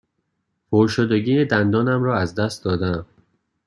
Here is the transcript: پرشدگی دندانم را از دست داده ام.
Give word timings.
پرشدگی 0.71 1.45
دندانم 1.45 2.03
را 2.03 2.17
از 2.19 2.35
دست 2.35 2.63
داده 2.63 2.85
ام. 2.85 3.05